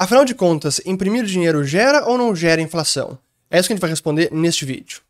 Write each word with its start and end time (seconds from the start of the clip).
Afinal 0.00 0.24
de 0.24 0.32
contas, 0.32 0.80
imprimir 0.86 1.24
dinheiro 1.24 1.64
gera 1.64 2.06
ou 2.06 2.16
não 2.16 2.32
gera 2.32 2.62
inflação? 2.62 3.18
É 3.50 3.58
isso 3.58 3.66
que 3.66 3.72
a 3.72 3.76
gente 3.76 3.80
vai 3.80 3.90
responder 3.90 4.30
neste 4.30 4.64
vídeo. 4.64 5.00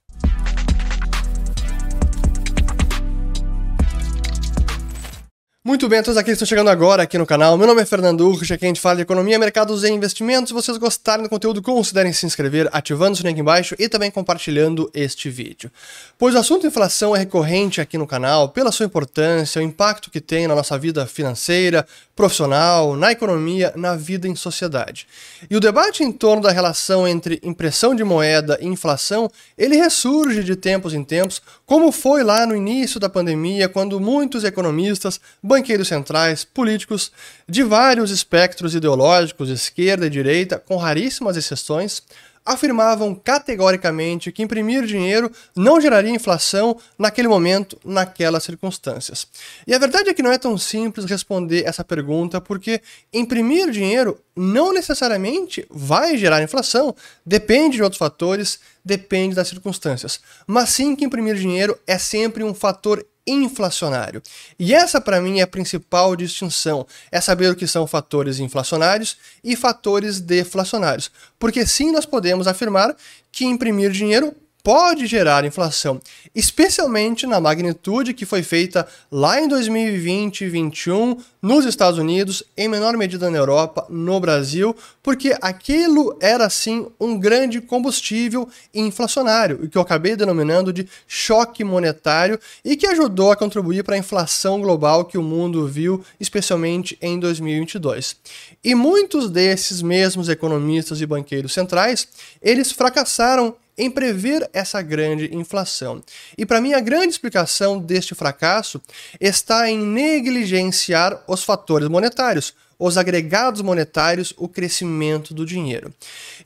Muito 5.68 5.86
bem, 5.86 6.02
todos 6.02 6.16
aqueles 6.16 6.38
que 6.38 6.44
estão 6.44 6.48
chegando 6.48 6.70
agora 6.70 7.02
aqui 7.02 7.18
no 7.18 7.26
canal. 7.26 7.58
Meu 7.58 7.66
nome 7.66 7.82
é 7.82 7.84
Fernando 7.84 8.26
Urch, 8.26 8.54
aqui 8.54 8.64
a 8.64 8.68
gente 8.68 8.80
fala 8.80 8.96
de 8.96 9.02
economia, 9.02 9.38
mercados 9.38 9.84
e 9.84 9.90
investimentos. 9.90 10.48
Se 10.48 10.54
vocês 10.54 10.78
gostarem 10.78 11.24
do 11.24 11.28
conteúdo, 11.28 11.60
considerem 11.60 12.10
se 12.10 12.24
inscrever, 12.24 12.70
ativando 12.72 13.12
o 13.12 13.16
sininho 13.16 13.34
aqui 13.34 13.42
embaixo 13.42 13.74
e 13.78 13.86
também 13.86 14.10
compartilhando 14.10 14.90
este 14.94 15.28
vídeo. 15.28 15.70
Pois 16.16 16.34
o 16.34 16.38
assunto 16.38 16.66
inflação 16.66 17.14
é 17.14 17.18
recorrente 17.18 17.82
aqui 17.82 17.98
no 17.98 18.06
canal 18.06 18.48
pela 18.48 18.72
sua 18.72 18.86
importância, 18.86 19.60
o 19.60 19.62
impacto 19.62 20.10
que 20.10 20.22
tem 20.22 20.48
na 20.48 20.54
nossa 20.54 20.78
vida 20.78 21.06
financeira, 21.06 21.86
profissional, 22.16 22.96
na 22.96 23.12
economia, 23.12 23.72
na 23.76 23.94
vida 23.94 24.26
em 24.26 24.34
sociedade. 24.34 25.06
E 25.48 25.56
o 25.56 25.60
debate 25.60 26.02
em 26.02 26.10
torno 26.10 26.42
da 26.42 26.50
relação 26.50 27.06
entre 27.06 27.38
impressão 27.44 27.94
de 27.94 28.02
moeda 28.02 28.58
e 28.60 28.66
inflação, 28.66 29.30
ele 29.56 29.76
ressurge 29.76 30.42
de 30.42 30.56
tempos 30.56 30.94
em 30.94 31.04
tempos, 31.04 31.40
como 31.64 31.92
foi 31.92 32.24
lá 32.24 32.44
no 32.44 32.56
início 32.56 32.98
da 32.98 33.08
pandemia, 33.08 33.68
quando 33.68 34.00
muitos 34.00 34.42
economistas, 34.42 35.20
banqueiros 35.58 35.88
centrais, 35.88 36.44
políticos 36.44 37.10
de 37.48 37.62
vários 37.62 38.10
espectros 38.10 38.74
ideológicos, 38.74 39.50
esquerda 39.50 40.06
e 40.06 40.10
direita, 40.10 40.58
com 40.58 40.76
raríssimas 40.76 41.36
exceções, 41.36 42.02
afirmavam 42.46 43.14
categoricamente 43.14 44.32
que 44.32 44.42
imprimir 44.42 44.86
dinheiro 44.86 45.30
não 45.54 45.78
geraria 45.78 46.14
inflação 46.14 46.78
naquele 46.98 47.28
momento, 47.28 47.78
naquelas 47.84 48.42
circunstâncias. 48.42 49.26
E 49.66 49.74
a 49.74 49.78
verdade 49.78 50.08
é 50.08 50.14
que 50.14 50.22
não 50.22 50.32
é 50.32 50.38
tão 50.38 50.56
simples 50.56 51.04
responder 51.04 51.66
essa 51.66 51.84
pergunta, 51.84 52.40
porque 52.40 52.80
imprimir 53.12 53.70
dinheiro 53.70 54.18
não 54.34 54.72
necessariamente 54.72 55.66
vai 55.68 56.16
gerar 56.16 56.42
inflação, 56.42 56.94
depende 57.26 57.76
de 57.76 57.82
outros 57.82 57.98
fatores, 57.98 58.60
depende 58.82 59.34
das 59.34 59.48
circunstâncias. 59.48 60.18
Mas 60.46 60.70
sim 60.70 60.96
que 60.96 61.04
imprimir 61.04 61.34
dinheiro 61.34 61.78
é 61.86 61.98
sempre 61.98 62.42
um 62.42 62.54
fator 62.54 63.04
inflacionário. 63.28 64.22
E 64.58 64.74
essa, 64.74 65.00
para 65.00 65.20
mim, 65.20 65.40
é 65.40 65.42
a 65.42 65.46
principal 65.46 66.16
distinção: 66.16 66.86
é 67.12 67.20
saber 67.20 67.50
o 67.50 67.56
que 67.56 67.66
são 67.66 67.86
fatores 67.86 68.38
inflacionários 68.38 69.16
e 69.44 69.54
fatores 69.54 70.20
deflacionários. 70.20 71.10
Porque 71.38 71.66
sim, 71.66 71.92
nós 71.92 72.06
podemos 72.06 72.46
afirmar 72.46 72.96
que 73.30 73.44
imprimir 73.44 73.90
dinheiro 73.90 74.34
pode 74.62 75.06
gerar 75.06 75.44
inflação, 75.44 76.00
especialmente 76.34 77.26
na 77.26 77.40
magnitude 77.40 78.12
que 78.12 78.26
foi 78.26 78.42
feita 78.42 78.86
lá 79.10 79.40
em 79.40 79.48
2020 79.48 80.42
e 80.42 80.48
2021 80.48 81.16
nos 81.40 81.64
Estados 81.64 81.98
Unidos, 81.98 82.42
em 82.56 82.66
menor 82.66 82.96
medida 82.96 83.30
na 83.30 83.38
Europa, 83.38 83.86
no 83.88 84.18
Brasil, 84.18 84.74
porque 85.02 85.36
aquilo 85.40 86.16
era 86.20 86.50
sim 86.50 86.88
um 86.98 87.18
grande 87.18 87.60
combustível 87.60 88.48
inflacionário, 88.74 89.60
o 89.62 89.68
que 89.68 89.78
eu 89.78 89.82
acabei 89.82 90.16
denominando 90.16 90.72
de 90.72 90.88
choque 91.06 91.62
monetário 91.62 92.40
e 92.64 92.76
que 92.76 92.86
ajudou 92.86 93.30
a 93.30 93.36
contribuir 93.36 93.84
para 93.84 93.94
a 93.94 93.98
inflação 93.98 94.60
global 94.60 95.04
que 95.04 95.16
o 95.16 95.22
mundo 95.22 95.66
viu, 95.68 96.04
especialmente 96.18 96.98
em 97.00 97.20
2022. 97.20 98.16
E 98.64 98.74
muitos 98.74 99.30
desses 99.30 99.80
mesmos 99.80 100.28
economistas 100.28 101.00
e 101.00 101.06
banqueiros 101.06 101.52
centrais, 101.52 102.08
eles 102.42 102.72
fracassaram 102.72 103.54
em 103.78 103.90
prever 103.90 104.50
essa 104.52 104.82
grande 104.82 105.34
inflação. 105.34 106.02
E 106.36 106.44
para 106.44 106.60
mim, 106.60 106.74
a 106.74 106.80
grande 106.80 107.08
explicação 107.08 107.78
deste 107.78 108.14
fracasso 108.14 108.82
está 109.20 109.70
em 109.70 109.78
negligenciar 109.78 111.22
os 111.26 111.44
fatores 111.44 111.88
monetários, 111.88 112.52
os 112.78 112.96
agregados 112.96 113.60
monetários, 113.60 114.32
o 114.36 114.48
crescimento 114.48 115.34
do 115.34 115.44
dinheiro. 115.44 115.92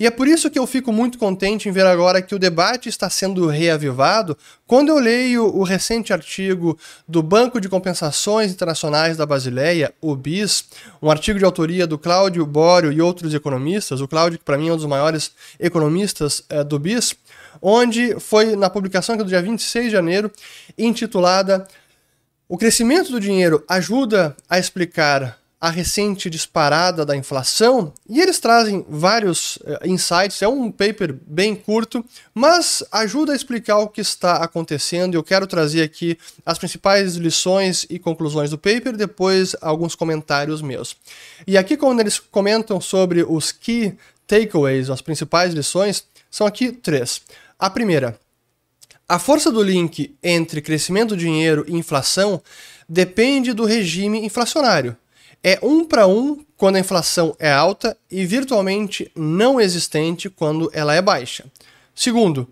E 0.01 0.07
é 0.07 0.11
por 0.11 0.27
isso 0.27 0.51
que 0.51 0.59
eu 0.59 0.67
fico 0.67 0.91
muito 0.91 1.19
contente 1.19 1.69
em 1.69 1.73
ver 1.73 1.85
agora 1.85 2.23
que 2.23 2.35
o 2.35 2.39
debate 2.39 2.89
está 2.89 3.11
sendo 3.11 3.47
reavivado 3.47 4.37
quando 4.67 4.89
eu 4.89 4.99
leio 4.99 5.45
o 5.55 5.63
recente 5.63 6.15
artigo 6.15 6.79
do 7.07 7.23
Banco 7.23 7.61
de 7.61 7.69
Compensações 7.69 8.51
Internacionais 8.51 9.19
da 9.19 9.27
Basileia, 9.27 9.93
o 10.01 10.17
BIS, 10.17 10.65
um 11.03 11.11
artigo 11.11 11.39
de 11.39 11.45
autoria 11.45 11.87
do 11.87 11.99
Cláudio 11.99 12.47
Bório 12.47 12.91
e 12.91 13.03
outros 13.03 13.35
economistas, 13.35 14.01
o 14.01 14.09
Cláudio, 14.09 14.39
que 14.39 14.45
para 14.47 14.57
mim 14.57 14.71
é 14.71 14.73
um 14.73 14.77
dos 14.77 14.87
maiores 14.87 15.33
economistas 15.61 16.43
é, 16.49 16.65
do 16.65 16.79
BIS, 16.79 17.15
onde 17.63 18.19
foi 18.19 18.57
na 18.57 18.69
publicação 18.69 19.17
do 19.17 19.25
dia 19.25 19.41
26 19.41 19.87
de 19.87 19.91
janeiro, 19.91 20.31
intitulada 20.77 21.67
O 22.49 22.59
crescimento 22.59 23.13
do 23.13 23.21
dinheiro 23.21 23.65
ajuda 23.69 24.37
a 24.51 24.59
explicar 24.59 25.39
a 25.63 25.71
recente 25.71 26.29
disparada 26.29 27.07
da 27.07 27.17
inflação, 27.17 27.95
e 28.09 28.21
eles 28.21 28.41
trazem 28.41 28.85
vários 28.89 29.59
uh, 29.59 29.87
insights. 29.87 30.43
É 30.43 30.49
um 30.49 30.73
paper 30.73 31.15
bem 31.25 31.55
curto, 31.55 32.05
mas 32.35 32.83
ajuda 32.91 33.33
a 33.33 33.37
explicar 33.37 33.79
o 33.79 33.87
que 33.87 34.01
está 34.01 34.39
acontecendo. 34.39 35.15
Eu 35.15 35.23
quero 35.23 35.47
trazer 35.47 35.83
aqui 35.83 36.19
as 36.45 36.59
principais 36.59 37.15
lições 37.15 37.87
e 37.89 37.97
conclusões 37.97 38.51
do 38.51 38.59
paper, 38.59 38.97
depois 38.97 39.55
alguns 39.61 39.95
comentários 39.95 40.61
meus. 40.61 40.97
E 41.47 41.57
aqui, 41.57 41.77
quando 41.77 42.01
eles 42.01 42.19
comentam 42.19 42.81
sobre 42.81 43.23
os 43.23 43.53
key 43.53 43.97
takeaways, 44.27 44.91
as 44.91 45.01
principais 45.01 45.55
lições, 45.55 46.05
são 46.29 46.45
aqui 46.45 46.73
três. 46.73 47.21
A 47.59 47.71
primeira, 47.71 48.19
a 49.09 49.19
força 49.19 49.51
do 49.51 49.63
link 49.63 50.17
entre 50.23 50.61
crescimento 50.61 51.11
do 51.11 51.17
dinheiro 51.17 51.65
e 51.69 51.75
inflação 51.75 52.43
depende 52.89 53.53
do 53.53 53.65
regime 53.65 54.25
inflacionário 54.25 54.97
é 55.43 55.59
um 55.63 55.85
para 55.85 56.07
um 56.07 56.45
quando 56.57 56.77
a 56.77 56.81
inflação 56.81 57.35
é 57.39 57.53
alta 57.53 57.97
e 58.11 58.25
virtualmente 58.25 59.11
não 59.17 59.61
existente 59.61 60.31
quando 60.31 60.71
ela 60.73 60.95
é 60.95 61.03
baixa. 61.03 61.45
Segundo, 61.95 62.49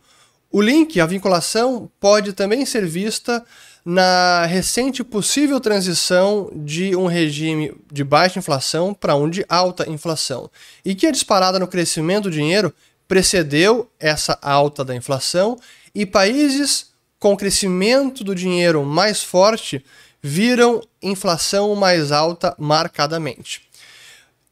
o 0.51 0.61
link, 0.61 1.01
a 1.01 1.07
vinculação, 1.07 1.89
pode 2.01 2.33
também 2.33 2.67
ser 2.67 2.85
vista 2.85 3.45
na 3.85 4.45
recente 4.47 5.05
possível 5.05 5.61
transição 5.61 6.51
de 6.53 6.95
um 6.97 7.07
regime 7.07 7.73
de 7.91 8.03
baixa 8.03 8.39
inflação 8.39 8.93
para 8.93 9.15
um 9.15 9.31
de 9.31 9.45
alta 9.49 9.89
inflação, 9.89 10.51
e 10.85 10.95
que 10.95 11.07
a 11.07 11.11
disparada 11.11 11.59
no 11.59 11.69
crescimento 11.69 12.25
do 12.25 12.31
dinheiro 12.31 12.75
precedeu 13.11 13.91
essa 13.99 14.39
alta 14.41 14.85
da 14.85 14.95
inflação, 14.95 15.59
e 15.93 16.07
países 16.07 16.93
com 17.19 17.37
crescimento 17.37 18.23
do 18.23 18.37
dinheiro 18.37 18.85
mais 18.85 19.21
forte 19.21 19.85
viram 20.23 20.81
inflação 21.03 21.75
mais 21.75 22.13
alta 22.13 22.55
marcadamente. 22.57 23.69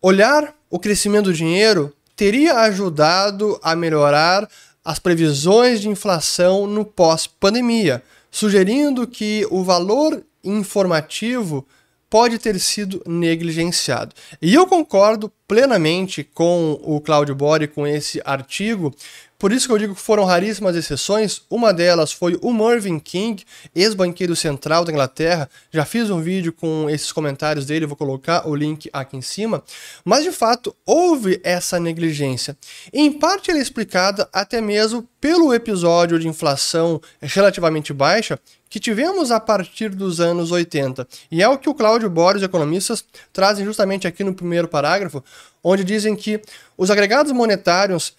Olhar 0.02 0.52
o 0.68 0.76
crescimento 0.76 1.26
do 1.26 1.32
dinheiro 1.32 1.94
teria 2.16 2.62
ajudado 2.62 3.60
a 3.62 3.76
melhorar 3.76 4.50
as 4.84 4.98
previsões 4.98 5.80
de 5.80 5.88
inflação 5.88 6.66
no 6.66 6.84
pós-pandemia, 6.84 8.02
sugerindo 8.28 9.06
que 9.06 9.46
o 9.52 9.62
valor 9.62 10.20
informativo 10.42 11.64
pode 12.10 12.38
ter 12.38 12.58
sido 12.58 13.02
negligenciado. 13.06 14.14
E 14.40 14.54
eu 14.54 14.66
concordo 14.66 15.32
plenamente 15.46 16.22
com 16.22 16.78
o 16.82 17.00
Claudio 17.00 17.34
Bori 17.34 17.66
com 17.66 17.86
esse 17.86 18.20
artigo, 18.24 18.94
por 19.38 19.52
isso 19.52 19.68
que 19.68 19.72
eu 19.72 19.78
digo 19.78 19.94
que 19.94 20.00
foram 20.00 20.24
raríssimas 20.24 20.74
exceções. 20.74 21.42
Uma 21.48 21.72
delas 21.72 22.10
foi 22.10 22.36
o 22.42 22.52
Mervyn 22.52 22.98
King, 22.98 23.44
ex-banqueiro 23.72 24.34
central 24.34 24.84
da 24.84 24.90
Inglaterra. 24.90 25.48
Já 25.70 25.84
fiz 25.84 26.10
um 26.10 26.20
vídeo 26.20 26.52
com 26.52 26.90
esses 26.90 27.12
comentários 27.12 27.64
dele, 27.64 27.86
vou 27.86 27.96
colocar 27.96 28.48
o 28.48 28.54
link 28.56 28.90
aqui 28.92 29.16
em 29.16 29.22
cima. 29.22 29.62
Mas 30.04 30.24
de 30.24 30.32
fato, 30.32 30.74
houve 30.84 31.40
essa 31.44 31.78
negligência. 31.78 32.56
Em 32.92 33.12
parte 33.12 33.48
ela 33.48 33.60
é 33.60 33.62
explicada 33.62 34.28
até 34.32 34.60
mesmo 34.60 35.08
pelo 35.20 35.54
episódio 35.54 36.18
de 36.18 36.26
inflação 36.26 37.00
relativamente 37.22 37.92
baixa 37.92 38.40
que 38.68 38.80
tivemos 38.80 39.30
a 39.30 39.38
partir 39.38 39.90
dos 39.90 40.20
anos 40.20 40.50
80. 40.50 41.06
E 41.30 41.42
é 41.42 41.48
o 41.48 41.58
que 41.58 41.70
o 41.70 41.74
Cláudio 41.74 42.10
Borges, 42.10 42.42
economistas, 42.42 43.04
trazem 43.32 43.64
justamente 43.64 44.06
aqui 44.06 44.24
no 44.24 44.34
primeiro 44.34 44.66
parágrafo, 44.66 45.22
onde 45.62 45.84
dizem 45.84 46.16
que 46.16 46.40
os 46.76 46.90
agregados 46.90 47.32
monetários 47.32 48.14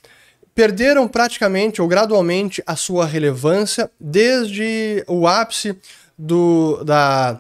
perderam 0.60 1.08
praticamente 1.08 1.82
ou 1.82 1.88
gradualmente 1.88 2.62
a 2.68 2.76
sua 2.76 3.06
relevância 3.06 3.90
desde 3.98 5.06
o 5.08 5.26
ápice 5.26 5.74
do, 6.18 6.84
da, 6.84 7.40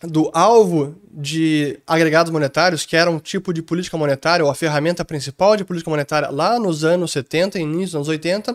do 0.00 0.30
alvo 0.32 0.94
de 1.10 1.80
agregados 1.84 2.30
monetários, 2.30 2.86
que 2.86 2.96
era 2.96 3.10
um 3.10 3.18
tipo 3.18 3.52
de 3.52 3.60
política 3.60 3.98
monetária, 3.98 4.44
ou 4.44 4.52
a 4.52 4.54
ferramenta 4.54 5.04
principal 5.04 5.56
de 5.56 5.64
política 5.64 5.90
monetária 5.90 6.30
lá 6.30 6.56
nos 6.60 6.84
anos 6.84 7.10
70 7.10 7.58
início 7.58 7.86
dos 7.86 7.94
anos 7.96 8.08
80, 8.08 8.54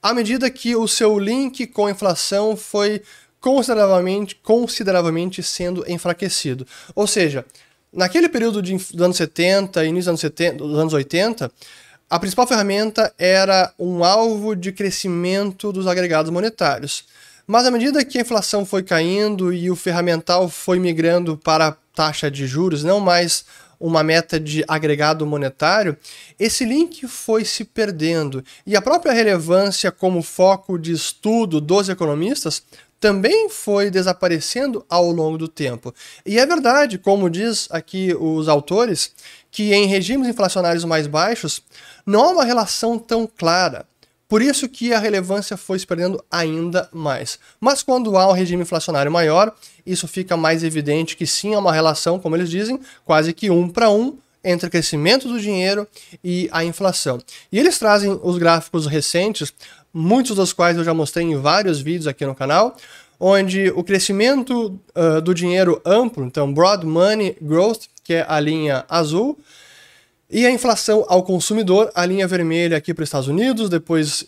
à 0.00 0.14
medida 0.14 0.48
que 0.48 0.76
o 0.76 0.86
seu 0.86 1.18
link 1.18 1.66
com 1.66 1.86
a 1.86 1.90
inflação 1.90 2.56
foi 2.56 3.02
consideravelmente, 3.40 4.36
consideravelmente 4.44 5.42
sendo 5.42 5.84
enfraquecido. 5.90 6.64
Ou 6.94 7.04
seja, 7.04 7.44
naquele 7.92 8.28
período 8.28 8.62
de, 8.62 8.76
dos 8.76 9.02
anos 9.02 9.16
70 9.16 9.84
início 9.84 10.02
dos 10.02 10.08
anos, 10.08 10.20
70, 10.20 10.56
dos 10.56 10.78
anos 10.78 10.92
80, 10.92 11.50
a 12.10 12.18
principal 12.18 12.44
ferramenta 12.44 13.14
era 13.16 13.72
um 13.78 14.02
alvo 14.02 14.56
de 14.56 14.72
crescimento 14.72 15.70
dos 15.70 15.86
agregados 15.86 16.28
monetários. 16.32 17.04
Mas 17.46 17.64
à 17.64 17.70
medida 17.70 18.04
que 18.04 18.18
a 18.18 18.22
inflação 18.22 18.66
foi 18.66 18.82
caindo 18.82 19.52
e 19.52 19.70
o 19.70 19.76
ferramental 19.76 20.48
foi 20.48 20.80
migrando 20.80 21.36
para 21.36 21.68
a 21.68 21.76
taxa 21.94 22.28
de 22.28 22.48
juros, 22.48 22.82
não 22.82 22.98
mais 22.98 23.44
uma 23.78 24.02
meta 24.02 24.40
de 24.40 24.64
agregado 24.66 25.24
monetário, 25.24 25.96
esse 26.38 26.64
link 26.64 27.06
foi 27.06 27.44
se 27.44 27.64
perdendo 27.64 28.44
e 28.66 28.76
a 28.76 28.82
própria 28.82 29.12
relevância 29.12 29.92
como 29.92 30.20
foco 30.20 30.76
de 30.78 30.92
estudo 30.92 31.60
dos 31.60 31.88
economistas 31.88 32.62
também 33.00 33.48
foi 33.48 33.90
desaparecendo 33.90 34.84
ao 34.88 35.10
longo 35.10 35.38
do 35.38 35.48
tempo. 35.48 35.92
E 36.24 36.38
é 36.38 36.44
verdade, 36.44 36.98
como 36.98 37.30
diz 37.30 37.66
aqui 37.70 38.14
os 38.14 38.46
autores, 38.46 39.12
que 39.50 39.72
em 39.72 39.86
regimes 39.86 40.28
inflacionários 40.28 40.84
mais 40.84 41.06
baixos 41.06 41.62
não 42.04 42.24
há 42.24 42.28
uma 42.28 42.44
relação 42.44 42.98
tão 42.98 43.26
clara. 43.26 43.86
Por 44.28 44.42
isso 44.42 44.68
que 44.68 44.92
a 44.92 44.98
relevância 44.98 45.56
foi 45.56 45.78
se 45.78 45.86
perdendo 45.86 46.22
ainda 46.30 46.88
mais. 46.92 47.36
Mas 47.58 47.82
quando 47.82 48.16
há 48.16 48.28
um 48.28 48.32
regime 48.32 48.62
inflacionário 48.62 49.10
maior, 49.10 49.52
isso 49.84 50.06
fica 50.06 50.36
mais 50.36 50.62
evidente 50.62 51.16
que 51.16 51.26
sim 51.26 51.54
há 51.54 51.58
uma 51.58 51.72
relação, 51.72 52.20
como 52.20 52.36
eles 52.36 52.48
dizem, 52.48 52.78
quase 53.04 53.32
que 53.32 53.50
um 53.50 53.68
para 53.68 53.90
um 53.90 54.16
entre 54.42 54.68
o 54.68 54.70
crescimento 54.70 55.28
do 55.28 55.40
dinheiro 55.40 55.86
e 56.22 56.48
a 56.52 56.64
inflação. 56.64 57.18
E 57.50 57.58
eles 57.58 57.78
trazem 57.78 58.18
os 58.22 58.38
gráficos 58.38 58.86
recentes, 58.86 59.52
muitos 59.92 60.36
dos 60.36 60.52
quais 60.52 60.76
eu 60.76 60.84
já 60.84 60.94
mostrei 60.94 61.26
em 61.26 61.36
vários 61.36 61.80
vídeos 61.80 62.06
aqui 62.06 62.24
no 62.24 62.34
canal, 62.34 62.76
onde 63.18 63.70
o 63.70 63.84
crescimento 63.84 64.80
uh, 64.96 65.20
do 65.20 65.34
dinheiro 65.34 65.80
amplo, 65.84 66.24
então 66.24 66.52
Broad 66.52 66.86
Money 66.86 67.36
Growth, 67.40 67.82
que 68.02 68.14
é 68.14 68.26
a 68.26 68.40
linha 68.40 68.84
azul, 68.88 69.38
e 70.32 70.46
a 70.46 70.50
inflação 70.50 71.04
ao 71.08 71.24
consumidor, 71.24 71.90
a 71.92 72.06
linha 72.06 72.26
vermelha 72.26 72.76
aqui 72.76 72.94
para 72.94 73.02
os 73.02 73.08
Estados 73.08 73.26
Unidos, 73.26 73.68
depois 73.68 74.22
uh, 74.22 74.26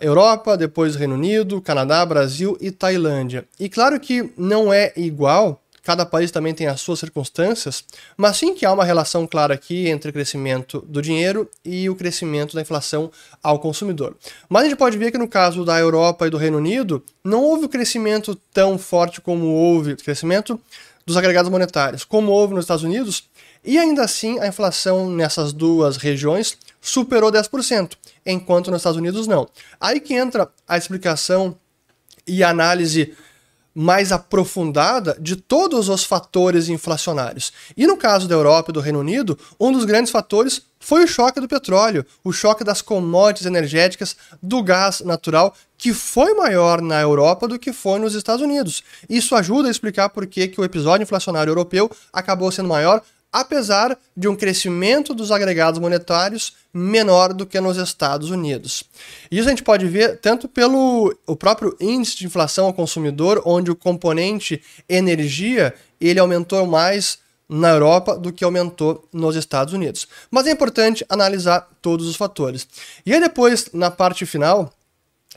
Europa, 0.00 0.56
depois 0.56 0.96
Reino 0.96 1.14
Unido, 1.14 1.60
Canadá, 1.62 2.04
Brasil 2.04 2.58
e 2.60 2.70
Tailândia. 2.70 3.46
E 3.58 3.68
claro 3.68 3.98
que 4.00 4.32
não 4.36 4.72
é 4.72 4.92
igual 4.96 5.62
cada 5.90 6.06
país 6.06 6.30
também 6.30 6.54
tem 6.54 6.68
as 6.68 6.80
suas 6.80 7.00
circunstâncias, 7.00 7.82
mas 8.16 8.36
sim 8.36 8.54
que 8.54 8.64
há 8.64 8.72
uma 8.72 8.84
relação 8.84 9.26
clara 9.26 9.54
aqui 9.54 9.88
entre 9.88 10.10
o 10.10 10.12
crescimento 10.12 10.84
do 10.86 11.02
dinheiro 11.02 11.50
e 11.64 11.90
o 11.90 11.96
crescimento 11.96 12.54
da 12.54 12.62
inflação 12.62 13.10
ao 13.42 13.58
consumidor. 13.58 14.16
Mas 14.48 14.62
a 14.62 14.68
gente 14.68 14.78
pode 14.78 14.96
ver 14.96 15.10
que 15.10 15.18
no 15.18 15.26
caso 15.26 15.64
da 15.64 15.76
Europa 15.80 16.28
e 16.28 16.30
do 16.30 16.36
Reino 16.36 16.58
Unido, 16.58 17.02
não 17.24 17.42
houve 17.42 17.64
o 17.64 17.68
crescimento 17.68 18.36
tão 18.54 18.78
forte 18.78 19.20
como 19.20 19.46
houve, 19.46 19.96
crescimento 19.96 20.60
dos 21.04 21.16
agregados 21.16 21.50
monetários, 21.50 22.04
como 22.04 22.30
houve 22.30 22.54
nos 22.54 22.66
Estados 22.66 22.84
Unidos, 22.84 23.28
e 23.64 23.76
ainda 23.76 24.04
assim 24.04 24.38
a 24.38 24.46
inflação 24.46 25.10
nessas 25.10 25.52
duas 25.52 25.96
regiões 25.96 26.56
superou 26.80 27.32
10%, 27.32 27.94
enquanto 28.24 28.70
nos 28.70 28.78
Estados 28.78 28.96
Unidos 28.98 29.26
não. 29.26 29.48
Aí 29.80 29.98
que 29.98 30.14
entra 30.14 30.48
a 30.68 30.78
explicação 30.78 31.58
e 32.24 32.44
a 32.44 32.50
análise 32.50 33.12
mais 33.80 34.12
aprofundada 34.12 35.16
de 35.18 35.36
todos 35.36 35.88
os 35.88 36.04
fatores 36.04 36.68
inflacionários. 36.68 37.50
E 37.74 37.86
no 37.86 37.96
caso 37.96 38.28
da 38.28 38.34
Europa 38.34 38.70
e 38.70 38.74
do 38.74 38.80
Reino 38.80 39.00
Unido, 39.00 39.38
um 39.58 39.72
dos 39.72 39.86
grandes 39.86 40.12
fatores 40.12 40.60
foi 40.78 41.04
o 41.04 41.08
choque 41.08 41.40
do 41.40 41.48
petróleo, 41.48 42.04
o 42.22 42.30
choque 42.30 42.62
das 42.62 42.82
commodities 42.82 43.46
energéticas, 43.46 44.14
do 44.42 44.62
gás 44.62 45.00
natural, 45.00 45.54
que 45.78 45.94
foi 45.94 46.34
maior 46.34 46.82
na 46.82 47.00
Europa 47.00 47.48
do 47.48 47.58
que 47.58 47.72
foi 47.72 47.98
nos 47.98 48.14
Estados 48.14 48.42
Unidos. 48.42 48.84
Isso 49.08 49.34
ajuda 49.34 49.68
a 49.68 49.70
explicar 49.70 50.10
por 50.10 50.26
que, 50.26 50.48
que 50.48 50.60
o 50.60 50.64
episódio 50.64 51.04
inflacionário 51.04 51.50
europeu 51.50 51.90
acabou 52.12 52.52
sendo 52.52 52.68
maior 52.68 53.02
apesar 53.32 53.96
de 54.16 54.28
um 54.28 54.36
crescimento 54.36 55.14
dos 55.14 55.30
agregados 55.30 55.80
monetários 55.80 56.54
menor 56.72 57.32
do 57.32 57.46
que 57.46 57.60
nos 57.60 57.76
Estados 57.76 58.30
Unidos. 58.30 58.84
Isso 59.30 59.48
a 59.48 59.50
gente 59.50 59.62
pode 59.62 59.86
ver 59.86 60.18
tanto 60.20 60.48
pelo 60.48 61.16
o 61.26 61.36
próprio 61.36 61.76
índice 61.80 62.16
de 62.16 62.26
inflação 62.26 62.66
ao 62.66 62.74
consumidor, 62.74 63.42
onde 63.44 63.70
o 63.70 63.76
componente 63.76 64.62
energia 64.88 65.74
ele 66.00 66.18
aumentou 66.18 66.66
mais 66.66 67.18
na 67.48 67.70
Europa 67.70 68.16
do 68.16 68.32
que 68.32 68.44
aumentou 68.44 69.08
nos 69.12 69.34
Estados 69.34 69.74
Unidos. 69.74 70.06
Mas 70.30 70.46
é 70.46 70.52
importante 70.52 71.04
analisar 71.08 71.68
todos 71.82 72.06
os 72.06 72.14
fatores. 72.14 72.66
E 73.04 73.12
aí 73.12 73.20
depois, 73.20 73.70
na 73.72 73.90
parte 73.90 74.24
final, 74.24 74.72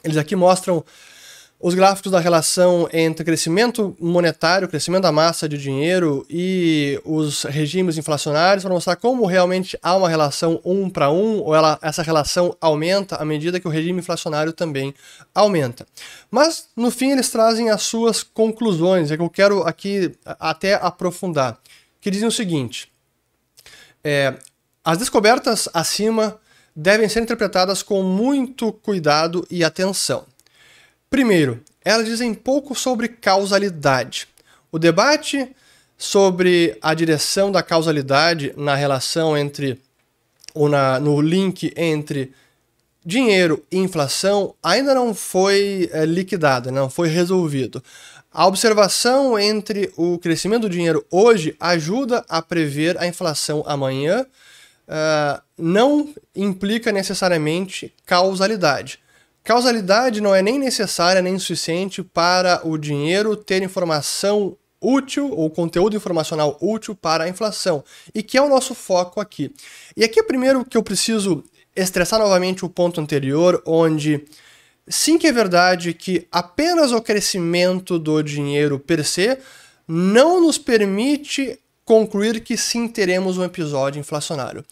eles 0.04 0.18
aqui 0.18 0.36
mostram 0.36 0.86
os 1.64 1.74
gráficos 1.74 2.12
da 2.12 2.20
relação 2.20 2.90
entre 2.92 3.24
crescimento 3.24 3.96
monetário, 3.98 4.68
crescimento 4.68 5.04
da 5.04 5.14
massa 5.14 5.48
de 5.48 5.58
dinheiro 5.58 6.26
e 6.30 7.00
os 7.06 7.44
regimes 7.44 7.98
inflacionários 7.98 8.66
para 8.66 8.74
mostrar 8.74 8.98
como 8.98 9.26
realmente 9.26 9.80
há 9.82 9.96
uma 9.96 10.10
relação 10.10 10.60
um 10.66 10.90
para 10.90 11.10
um, 11.10 11.40
ou 11.40 11.56
ela, 11.56 11.80
essa 11.82 12.04
relação 12.04 12.54
aumenta 12.60 13.16
à 13.16 13.24
medida 13.24 13.62
que 13.62 13.68
o 13.68 13.72
regime 13.72 14.00
inflacionário 14.00 14.52
também 14.52 14.94
aumenta. 15.34 15.88
Mas, 16.30 16.68
no 16.76 16.92
fim, 16.92 17.12
eles 17.12 17.30
trazem 17.30 17.70
as 17.70 17.84
suas 17.84 18.24
conclusões, 18.24 19.10
é 19.10 19.16
que 19.16 19.24
eu 19.24 19.30
quero 19.30 19.64
aqui 19.64 20.14
até 20.26 20.74
aprofundar, 20.74 21.58
que 22.02 22.12
dizem 22.12 22.28
o 22.28 22.32
seguinte, 22.32 22.92
é, 24.04 24.34
as 24.84 24.98
descobertas 24.98 25.70
acima 25.74 26.38
devem 26.76 27.08
ser 27.08 27.22
interpretadas 27.22 27.82
com 27.82 28.04
muito 28.04 28.74
cuidado 28.74 29.48
e 29.50 29.64
atenção. 29.64 30.26
Primeiro, 31.14 31.62
elas 31.86 32.08
dizem 32.08 32.34
pouco 32.34 32.74
sobre 32.74 33.08
causalidade. 33.08 34.28
O 34.72 34.80
debate 34.80 35.48
sobre 35.96 36.76
a 36.82 36.92
direção 36.96 37.52
da 37.52 37.62
causalidade 37.62 38.52
na 38.58 38.74
relação 38.74 39.38
entre 39.38 39.80
ou 40.56 40.68
na, 40.68 41.00
no 41.00 41.22
link 41.22 41.72
entre 41.78 42.34
dinheiro 43.06 43.64
e 43.72 43.78
inflação 43.78 44.56
ainda 44.64 44.96
não 44.96 45.14
foi 45.14 45.88
é, 45.94 46.04
liquidado, 46.04 46.72
não 46.72 46.90
foi 46.90 47.10
resolvido. 47.10 47.84
A 48.32 48.48
observação 48.48 49.38
entre 49.38 49.94
o 49.96 50.18
crescimento 50.18 50.64
do 50.64 50.70
dinheiro 50.72 51.06
hoje 51.12 51.56
ajuda 51.60 52.26
a 52.28 52.42
prever 52.42 52.98
a 52.98 53.06
inflação 53.06 53.64
amanhã, 53.68 54.26
uh, 54.88 55.40
não 55.56 56.12
implica 56.36 56.92
necessariamente 56.92 57.94
causalidade. 58.04 59.03
Causalidade 59.44 60.22
não 60.22 60.34
é 60.34 60.42
nem 60.42 60.58
necessária 60.58 61.22
nem 61.22 61.38
suficiente 61.38 62.02
para 62.02 62.66
o 62.66 62.78
dinheiro 62.78 63.36
ter 63.36 63.62
informação 63.62 64.56
útil 64.82 65.32
ou 65.32 65.50
conteúdo 65.50 65.96
informacional 65.96 66.58
útil 66.62 66.96
para 66.96 67.26
a 67.26 67.30
inflação, 67.30 67.84
e 68.14 68.24
que 68.24 68.38
é 68.38 68.42
o 68.42 68.50
nosso 68.50 68.74
foco 68.74 69.20
aqui. 69.20 69.54
E 69.98 70.04
aqui 70.04 70.20
é 70.20 70.24
primeiro 70.24 70.64
que 70.64 70.78
eu 70.78 70.84
preciso 70.84 71.44
estressar 71.76 72.20
novamente 72.20 72.64
o 72.64 72.70
ponto 72.70 73.02
anterior, 73.02 73.62
onde 73.66 74.26
sim 74.88 75.18
que 75.18 75.28
é 75.28 75.32
verdade 75.32 75.94
que 75.94 76.26
apenas 76.32 76.92
o 76.92 77.02
crescimento 77.02 78.00
do 78.00 78.22
dinheiro 78.22 78.80
per 78.80 79.06
se 79.06 79.38
não 79.86 80.42
nos 80.42 80.58
permite 80.58 81.60
concluir 81.84 82.42
que 82.42 82.56
sim 82.56 82.88
teremos 82.88 83.38
um 83.38 83.44
episódio 83.44 84.00
inflacionário 84.00 84.64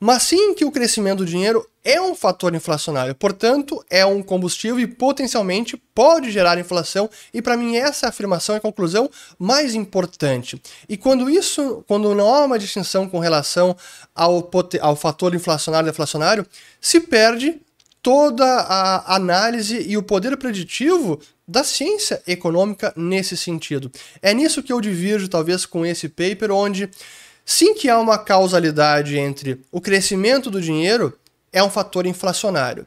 mas 0.00 0.22
sim 0.24 0.54
que 0.54 0.64
o 0.64 0.70
crescimento 0.70 1.18
do 1.18 1.26
dinheiro 1.26 1.66
é 1.88 1.98
um 1.98 2.14
fator 2.14 2.54
inflacionário, 2.54 3.14
portanto, 3.14 3.82
é 3.88 4.04
um 4.04 4.22
combustível 4.22 4.78
e 4.78 4.86
potencialmente 4.86 5.74
pode 5.94 6.30
gerar 6.30 6.58
inflação, 6.58 7.08
e 7.32 7.40
para 7.40 7.56
mim 7.56 7.78
essa 7.78 8.08
afirmação 8.08 8.54
é 8.54 8.58
a 8.58 8.60
conclusão 8.60 9.08
mais 9.38 9.74
importante. 9.74 10.60
E 10.86 10.98
quando 10.98 11.30
isso, 11.30 11.82
quando 11.88 12.14
não 12.14 12.34
há 12.34 12.44
uma 12.44 12.58
distinção 12.58 13.08
com 13.08 13.18
relação 13.18 13.74
ao, 14.14 14.50
ao 14.82 14.96
fator 14.96 15.34
inflacionário 15.34 15.86
e 15.86 15.90
deflacionário, 15.90 16.46
se 16.78 17.00
perde 17.00 17.58
toda 18.02 18.44
a 18.44 19.16
análise 19.16 19.82
e 19.88 19.96
o 19.96 20.02
poder 20.02 20.36
preditivo 20.36 21.18
da 21.46 21.64
ciência 21.64 22.22
econômica 22.26 22.92
nesse 22.94 23.34
sentido. 23.34 23.90
É 24.20 24.34
nisso 24.34 24.62
que 24.62 24.74
eu 24.74 24.80
divirjo 24.82 25.26
talvez 25.26 25.64
com 25.64 25.86
esse 25.86 26.06
paper 26.06 26.52
onde 26.52 26.90
Sim 27.50 27.72
que 27.72 27.88
há 27.88 27.98
uma 27.98 28.18
causalidade 28.18 29.16
entre 29.16 29.58
o 29.72 29.80
crescimento 29.80 30.50
do 30.50 30.60
dinheiro 30.60 31.18
é 31.52 31.62
um 31.62 31.70
fator 31.70 32.06
inflacionário. 32.06 32.86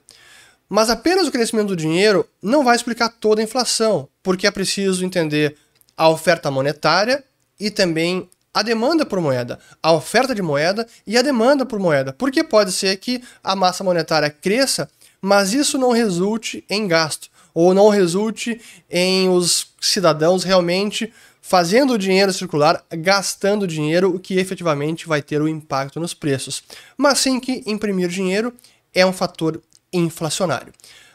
Mas 0.70 0.90
apenas 0.90 1.28
o 1.28 1.32
crescimento 1.32 1.70
do 1.70 1.76
dinheiro 1.76 2.26
não 2.42 2.64
vai 2.64 2.76
explicar 2.76 3.10
toda 3.10 3.42
a 3.42 3.44
inflação, 3.44 4.08
porque 4.24 4.48
é 4.48 4.52
preciso 4.52 5.04
entender 5.04 5.58
a 5.98 6.08
oferta 6.08 6.50
monetária 6.50 7.24
e 7.60 7.70
também 7.70 8.30
a 8.54 8.62
demanda 8.62 9.06
por 9.06 9.20
moeda, 9.20 9.60
a 9.82 9.92
oferta 9.94 10.34
de 10.34 10.42
moeda 10.42 10.88
e 11.06 11.18
a 11.18 11.22
demanda 11.22 11.66
por 11.66 11.80
moeda. 11.80 12.14
Porque 12.14 12.44
pode 12.44 12.72
ser 12.72 12.98
que 12.98 13.22
a 13.44 13.56
massa 13.56 13.84
monetária 13.84 14.30
cresça, 14.30 14.90
mas 15.22 15.54
isso 15.54 15.78
não 15.78 15.92
resulte 15.92 16.64
em 16.70 16.88
gasto, 16.88 17.30
ou 17.54 17.74
não 17.74 17.90
resulte 17.90 18.60
em 18.90 19.30
os 19.30 19.68
cidadãos 19.80 20.44
realmente 20.44 21.14
fazendo 21.42 21.94
o 21.94 21.98
dinheiro 21.98 22.32
circular, 22.32 22.86
gastando 22.92 23.66
dinheiro, 23.66 24.16
o 24.16 24.20
que 24.20 24.38
efetivamente 24.38 25.08
vai 25.08 25.22
ter 25.22 25.42
o 25.42 25.46
um 25.46 25.48
impacto 25.48 26.00
nos 26.00 26.14
preços. 26.14 26.64
Mas 26.96 27.20
sim 27.20 27.40
que 27.40 27.64
imprimir 27.66 28.08
dinheiro 28.08 28.54
é 28.94 29.06
um 29.06 29.12
fator 29.12 29.62
inflacionário. 29.92 30.72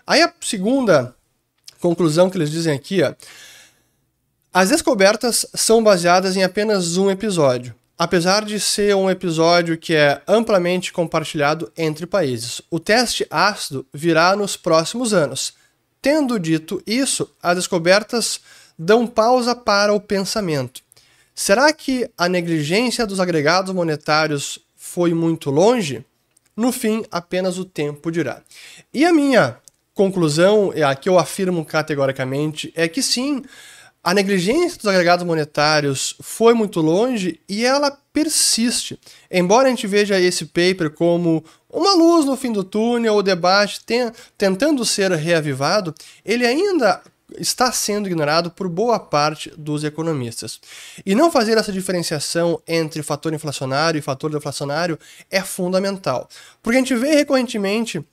Aí 0.06 0.22
a 0.22 0.32
segunda 0.40 1.14
conclusão 1.80 2.28
que 2.28 2.36
eles 2.36 2.50
dizem 2.50 2.74
aqui, 2.74 3.02
ó, 3.02 3.14
as 4.52 4.70
descobertas 4.70 5.46
são 5.54 5.82
baseadas 5.82 6.36
em 6.36 6.42
apenas 6.42 6.96
um 6.96 7.10
episódio, 7.10 7.74
apesar 7.96 8.44
de 8.44 8.58
ser 8.58 8.96
um 8.96 9.10
episódio 9.10 9.76
que 9.76 9.94
é 9.94 10.22
amplamente 10.26 10.92
compartilhado 10.92 11.70
entre 11.76 12.06
países. 12.06 12.62
O 12.70 12.80
teste 12.80 13.26
ácido 13.30 13.86
virá 13.92 14.34
nos 14.34 14.56
próximos 14.56 15.12
anos. 15.12 15.54
Tendo 16.00 16.38
dito 16.38 16.82
isso, 16.86 17.30
as 17.42 17.56
descobertas 17.56 18.40
dão 18.78 19.06
pausa 19.06 19.54
para 19.54 19.92
o 19.92 20.00
pensamento. 20.00 20.82
Será 21.34 21.72
que 21.72 22.10
a 22.16 22.28
negligência 22.28 23.06
dos 23.06 23.20
agregados 23.20 23.74
monetários 23.74 24.58
foi 24.74 25.12
muito 25.12 25.50
longe? 25.50 26.04
No 26.56 26.72
fim, 26.72 27.04
apenas 27.10 27.58
o 27.58 27.64
tempo 27.64 28.10
dirá. 28.10 28.40
E 28.92 29.04
a 29.04 29.12
minha 29.12 29.58
conclusão, 29.94 30.72
a 30.86 30.94
que 30.94 31.08
eu 31.08 31.18
afirmo 31.18 31.64
categoricamente, 31.64 32.72
é 32.74 32.88
que 32.88 33.02
sim, 33.02 33.42
a 34.02 34.14
negligência 34.14 34.78
dos 34.78 34.86
agregados 34.86 35.26
monetários 35.26 36.14
foi 36.20 36.54
muito 36.54 36.80
longe 36.80 37.40
e 37.48 37.64
ela 37.64 37.90
persiste. 38.12 38.98
Embora 39.30 39.66
a 39.66 39.70
gente 39.70 39.86
veja 39.86 40.20
esse 40.20 40.46
paper 40.46 40.90
como 40.90 41.44
uma 41.68 41.92
luz 41.94 42.24
no 42.24 42.36
fim 42.36 42.52
do 42.52 42.62
túnel, 42.62 43.16
o 43.16 43.22
debate 43.22 43.84
ten, 43.84 44.12
tentando 44.38 44.84
ser 44.84 45.10
reavivado, 45.10 45.94
ele 46.24 46.46
ainda 46.46 47.02
está 47.38 47.72
sendo 47.72 48.06
ignorado 48.06 48.50
por 48.50 48.68
boa 48.68 48.98
parte 48.98 49.52
dos 49.56 49.84
economistas. 49.84 50.60
E 51.04 51.14
não 51.14 51.30
fazer 51.30 51.58
essa 51.58 51.72
diferenciação 51.72 52.60
entre 52.66 53.02
fator 53.02 53.32
inflacionário 53.32 53.98
e 53.98 54.02
fator 54.02 54.30
deflacionário 54.30 54.98
é 55.30 55.40
fundamental. 55.42 56.28
Porque 56.62 56.76
a 56.76 56.80
gente 56.80 56.94
vê 56.94 57.14
recorrentemente 57.14 58.04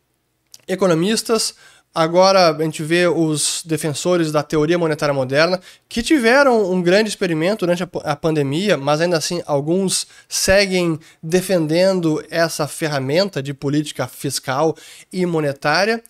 economistas 0.67 1.55
Agora 1.95 2.49
a 2.49 2.63
gente 2.63 2.81
vê 2.81 3.05
os 3.05 3.61
defensores 3.63 4.31
da 4.31 4.41
teoria 4.41 4.79
monetária 4.79 5.13
moderna 5.13 5.61
que 5.87 6.01
tiveram 6.01 6.71
um 6.71 6.81
grande 6.81 7.07
experimento 7.07 7.67
durante 7.67 7.83
a 8.03 8.15
pandemia, 8.15 8.75
mas 8.75 8.99
ainda 8.99 9.15
assim 9.15 9.43
alguns 9.45 10.07
seguem 10.27 10.99
defendendo 11.21 12.23
essa 12.31 12.67
ferramenta 12.67 13.43
de 13.43 13.53
política 13.53 14.07
fiscal 14.07 14.75
e 15.11 15.23
monetária 15.23 16.03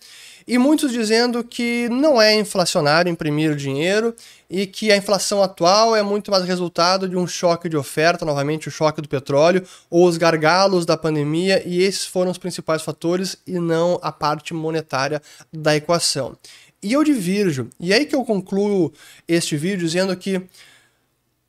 e 0.46 0.58
muitos 0.58 0.92
dizendo 0.92 1.42
que 1.42 1.88
não 1.88 2.20
é 2.20 2.34
inflacionário 2.34 3.10
imprimir 3.10 3.56
dinheiro 3.56 4.14
e 4.48 4.66
que 4.66 4.92
a 4.92 4.96
inflação 4.96 5.42
atual 5.42 5.96
é 5.96 6.02
muito 6.02 6.30
mais 6.30 6.44
resultado 6.44 7.08
de 7.08 7.16
um 7.16 7.26
choque 7.26 7.68
de 7.68 7.76
oferta, 7.76 8.24
novamente 8.24 8.68
o 8.68 8.70
choque 8.70 9.00
do 9.00 9.08
petróleo, 9.08 9.66
ou 9.88 10.06
os 10.06 10.16
gargalos 10.16 10.84
da 10.84 10.96
pandemia, 10.96 11.62
e 11.66 11.82
esses 11.82 12.06
foram 12.06 12.30
os 12.30 12.38
principais 12.38 12.82
fatores 12.82 13.36
e 13.46 13.58
não 13.58 13.98
a 14.02 14.12
parte 14.12 14.52
monetária 14.52 15.20
da 15.52 15.74
equação. 15.74 16.36
E 16.82 16.92
eu 16.92 17.02
divirjo, 17.02 17.70
e 17.80 17.92
é 17.92 17.96
aí 17.96 18.04
que 18.04 18.14
eu 18.14 18.24
concluo 18.24 18.92
este 19.26 19.56
vídeo 19.56 19.78
dizendo 19.78 20.14
que 20.14 20.42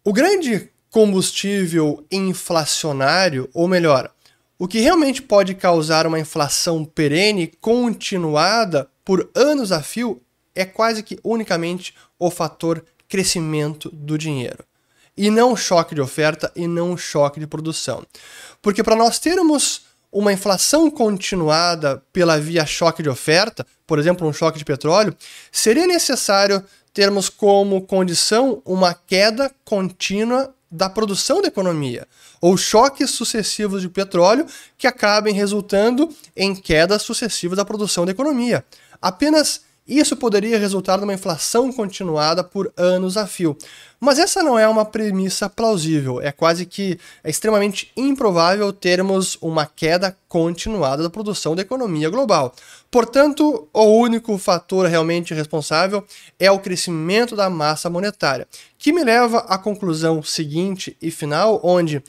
o 0.04 0.14
grande 0.14 0.70
combustível 0.90 2.06
inflacionário, 2.10 3.50
ou 3.54 3.68
melhor, 3.68 4.14
o 4.57 4.67
que 4.67 4.79
realmente 4.79 5.21
pode 5.21 5.53
causar 5.53 6.07
uma 6.07 6.19
inflação 6.19 6.85
perene 6.85 7.51
continuada 7.59 8.89
por 9.03 9.29
anos 9.35 9.71
a 9.71 9.81
fio 9.81 10.21
é 10.53 10.63
quase 10.63 11.03
que 11.03 11.19
unicamente 11.24 11.93
o 12.17 12.31
fator 12.31 12.83
crescimento 13.07 13.89
do 13.91 14.17
dinheiro. 14.17 14.63
E 15.17 15.29
não 15.29 15.55
choque 15.55 15.93
de 15.93 16.01
oferta 16.01 16.51
e 16.55 16.67
não 16.67 16.97
choque 16.97 17.39
de 17.39 17.47
produção. 17.47 18.05
Porque 18.62 18.83
para 18.83 18.95
nós 18.95 19.19
termos 19.19 19.83
uma 20.12 20.31
inflação 20.31 20.89
continuada 20.89 22.01
pela 22.13 22.39
via 22.39 22.65
choque 22.65 23.03
de 23.03 23.09
oferta, 23.09 23.67
por 23.85 24.00
exemplo, 24.00 24.25
um 24.25 24.31
choque 24.31 24.57
de 24.57 24.63
petróleo, 24.63 25.15
seria 25.51 25.85
necessário 25.85 26.63
termos 26.93 27.27
como 27.27 27.81
condição 27.81 28.62
uma 28.65 28.93
queda 28.93 29.51
contínua 29.65 30.54
da 30.69 30.89
produção 30.89 31.41
da 31.41 31.48
economia, 31.48 32.07
ou 32.41 32.57
choques 32.57 33.12
sucessivos 33.12 33.81
de 33.81 33.89
petróleo 33.89 34.45
que 34.77 34.88
acabem 34.88 35.34
resultando 35.34 36.10
em 36.36 36.55
quedas 36.55 37.01
sucessivas 37.01 37.57
da 37.57 37.65
produção 37.65 38.05
da 38.05 38.12
economia. 38.12 38.65
Apenas 39.01 39.62
isso 39.88 40.15
poderia 40.15 40.58
resultar 40.58 40.98
numa 40.98 41.13
inflação 41.13 41.72
continuada 41.72 42.44
por 42.44 42.72
anos 42.75 43.18
a 43.18 43.27
fio. 43.27 43.56
Mas 44.00 44.20
essa 44.20 44.44
não 44.44 44.58
é 44.60 44.68
uma 44.68 44.84
premissa 44.84 45.50
plausível, 45.50 46.22
é 46.22 46.32
quase 46.32 46.65
que 46.65 47.00
é 47.24 47.30
extremamente 47.30 47.92
improvável 47.96 48.74
termos 48.74 49.38
uma 49.42 49.65
queda 49.65 50.15
continuada 50.27 51.01
da 51.01 51.10
produção 51.10 51.56
da 51.56 51.62
economia 51.62 52.10
global. 52.10 52.54
Portanto, 52.92 53.68
o 53.74 53.84
único 53.84 54.38
fator 54.38 54.88
realmente 54.88 55.34
responsável 55.34 56.04
é 56.39 56.51
o 56.51 56.60
crescimento 56.60 57.36
da 57.36 57.50
massa 57.50 57.89
monetária, 57.89 58.48
que 58.77 58.92
me 58.92 59.04
leva 59.04 59.39
à 59.48 59.58
conclusão 59.58 60.22
seguinte 60.22 60.96
e 61.01 61.10
final, 61.10 61.60
onde 61.63 62.04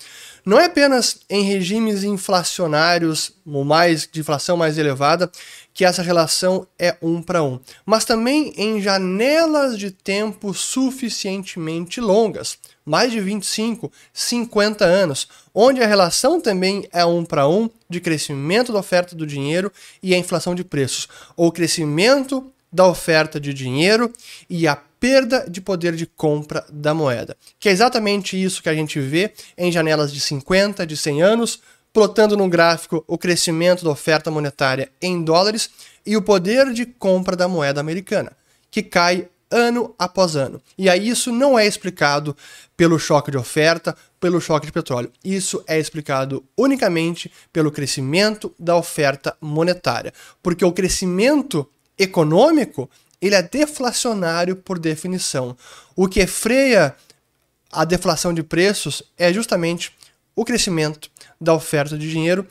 não 0.45 0.61
é 0.61 0.67
apenas 0.67 1.21
em 1.29 1.43
regimes 1.43 2.05
inflacionários, 2.05 3.33
ou 3.45 3.65
mais 3.65 4.09
de 4.11 4.21
inflação 4.21 4.57
mais 4.57 4.79
elevada, 4.79 5.31
que 5.77 5.85
essa 5.85 6.01
relação 6.01 6.67
é 6.79 6.97
um 7.03 7.21
para 7.21 7.43
um, 7.43 7.61
mas 7.85 8.07
também 8.07 8.51
em 8.57 8.81
janelas 8.81 9.79
de 9.79 9.91
tempo 9.91 10.55
suficientemente 10.55 12.01
longas, 12.01 12.57
mais 12.83 13.13
de 13.13 13.21
25, 13.21 13.93
50 14.11 14.87
anos, 14.87 15.29
onde 15.55 15.83
a 15.83 15.87
relação 15.87 16.41
também 16.41 16.89
é 16.91 17.05
um 17.05 17.27
para 17.27 17.47
um 17.47 17.69
de 17.91 18.01
crescimento 18.01 18.73
da 18.73 18.79
oferta 18.79 19.15
do 19.15 19.27
dinheiro 19.27 19.71
e 20.03 20.15
a 20.15 20.19
inflação 20.19 20.55
de 20.55 20.65
preços, 20.65 21.09
ou 21.37 21.53
crescimento 21.53 22.51
da 22.73 22.87
oferta 22.87 23.39
de 23.39 23.53
dinheiro 23.53 24.11
e 24.49 24.67
a 24.67 24.77
perda 24.99 25.45
de 25.47 25.61
poder 25.61 25.95
de 25.95 26.07
compra 26.07 26.65
da 26.73 26.95
moeda. 26.95 27.37
Que 27.61 27.69
é 27.69 27.73
exatamente 27.73 28.43
isso 28.43 28.63
que 28.63 28.71
a 28.71 28.75
gente 28.75 28.99
vê 28.99 29.31
em 29.59 29.71
janelas 29.71 30.11
de 30.11 30.21
50, 30.21 30.87
de 30.87 30.97
100 30.97 31.23
anos, 31.23 31.61
plotando 31.97 32.37
no 32.37 32.47
gráfico 32.47 33.03
o 33.07 33.17
crescimento 33.17 33.83
da 33.83 33.89
oferta 33.89 34.31
monetária 34.31 34.93
em 35.01 35.25
dólares 35.25 35.71
e 36.05 36.15
o 36.15 36.21
poder 36.21 36.71
de 36.75 36.85
compra 36.85 37.35
da 37.35 37.49
moeda 37.49 37.81
americana, 37.81 38.33
que 38.71 38.83
cai 38.83 39.31
ano 39.51 39.95
após 39.99 40.37
ano. 40.37 40.61
E 40.77 40.91
aí 40.91 41.09
isso 41.09 41.33
não 41.33 41.59
é 41.59 41.67
explicado 41.67 42.37
pelo 42.77 42.99
choque 42.99 43.31
de 43.31 43.39
oferta, 43.39 43.97
pelo 44.21 44.43
choque 44.43 44.67
de 44.67 44.73
petróleo. 44.73 45.11
Isso 45.25 45.65
é 45.67 45.79
explicado 45.79 46.45
unicamente 46.55 47.33
pelo 47.51 47.73
crescimento 47.73 48.55
da 48.59 48.77
oferta 48.77 49.35
monetária, 49.41 50.13
porque 50.43 50.67
o 50.67 50.73
crescimento 50.73 51.67
econômico 51.99 52.91
ele 53.23 53.37
é 53.37 53.43
deflacionário 53.43 54.55
por 54.55 54.79
definição. 54.79 55.57
O 55.97 56.07
que 56.07 56.27
freia 56.27 56.95
a 57.73 57.87
deflação 57.87 58.35
de 58.35 58.43
preços 58.43 59.03
é 59.17 59.33
justamente 59.33 59.97
o 60.37 60.45
crescimento 60.45 61.11
da 61.41 61.55
oferta 61.55 61.97
de 61.97 62.09
dinheiro, 62.09 62.47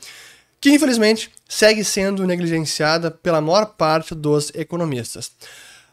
que 0.60 0.70
infelizmente 0.70 1.30
segue 1.48 1.84
sendo 1.84 2.26
negligenciada 2.26 3.10
pela 3.10 3.40
maior 3.40 3.66
parte 3.66 4.14
dos 4.14 4.50
economistas. 4.54 5.30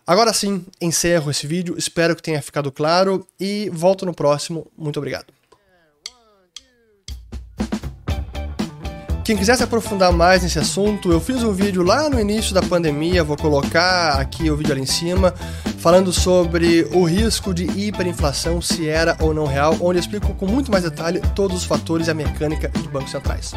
Agora 0.05 0.33
sim, 0.33 0.65
encerro 0.81 1.31
esse 1.31 1.47
vídeo, 1.47 1.75
espero 1.77 2.15
que 2.15 2.23
tenha 2.23 2.41
ficado 2.41 2.71
claro 2.71 3.25
e 3.39 3.69
volto 3.71 4.05
no 4.05 4.13
próximo. 4.13 4.67
Muito 4.75 4.97
obrigado. 4.97 5.27
Quem 9.23 9.37
quiser 9.37 9.55
se 9.55 9.63
aprofundar 9.63 10.11
mais 10.11 10.43
nesse 10.43 10.59
assunto, 10.59 11.09
eu 11.09 11.21
fiz 11.21 11.41
um 11.43 11.53
vídeo 11.53 11.81
lá 11.81 12.09
no 12.09 12.19
início 12.19 12.53
da 12.53 12.61
pandemia, 12.61 13.23
vou 13.23 13.37
colocar 13.37 14.19
aqui 14.19 14.49
o 14.49 14.57
vídeo 14.57 14.73
ali 14.73 14.81
em 14.81 14.85
cima, 14.85 15.33
falando 15.83 16.13
sobre 16.13 16.87
o 16.93 17.03
risco 17.03 17.53
de 17.53 17.65
hiperinflação, 17.65 18.61
se 18.61 18.87
era 18.87 19.17
ou 19.19 19.33
não 19.33 19.45
real, 19.45 19.73
onde 19.81 19.97
eu 19.97 19.99
explico 19.99 20.33
com 20.33 20.47
muito 20.47 20.71
mais 20.71 20.85
detalhe 20.85 21.19
todos 21.35 21.57
os 21.57 21.65
fatores 21.65 22.07
e 22.07 22.11
a 22.11 22.13
mecânica 22.13 22.69
de 22.69 22.87
bancos 22.87 23.11
centrais. 23.11 23.51